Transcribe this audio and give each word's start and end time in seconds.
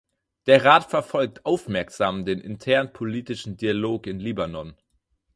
Der 0.47 0.65
Rat 0.65 0.85
verfolgt 0.89 1.45
aufmerksam 1.45 2.25
den 2.25 2.39
internen 2.41 2.91
politischen 2.91 3.55
Dialog 3.55 4.07
in 4.07 4.19
Libanon. 4.19 4.73